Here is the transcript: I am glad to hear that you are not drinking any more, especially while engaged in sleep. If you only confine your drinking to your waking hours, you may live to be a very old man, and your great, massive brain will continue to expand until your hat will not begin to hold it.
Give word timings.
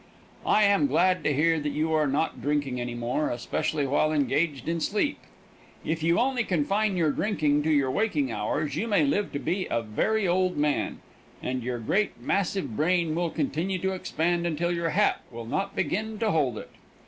I 0.47 0.63
am 0.63 0.87
glad 0.87 1.23
to 1.25 1.31
hear 1.31 1.59
that 1.59 1.69
you 1.73 1.93
are 1.93 2.07
not 2.07 2.41
drinking 2.41 2.81
any 2.81 2.95
more, 2.95 3.29
especially 3.29 3.85
while 3.85 4.11
engaged 4.11 4.67
in 4.67 4.79
sleep. 4.79 5.19
If 5.85 6.01
you 6.01 6.17
only 6.17 6.43
confine 6.43 6.97
your 6.97 7.11
drinking 7.11 7.61
to 7.61 7.69
your 7.69 7.91
waking 7.91 8.31
hours, 8.31 8.75
you 8.75 8.87
may 8.87 9.05
live 9.05 9.31
to 9.33 9.37
be 9.37 9.67
a 9.69 9.83
very 9.83 10.27
old 10.27 10.57
man, 10.57 11.01
and 11.43 11.61
your 11.61 11.77
great, 11.77 12.19
massive 12.19 12.75
brain 12.75 13.13
will 13.13 13.29
continue 13.29 13.77
to 13.77 13.93
expand 13.93 14.47
until 14.47 14.71
your 14.71 14.89
hat 14.89 15.21
will 15.29 15.45
not 15.45 15.75
begin 15.75 16.17
to 16.17 16.31
hold 16.31 16.57
it. 16.57 16.71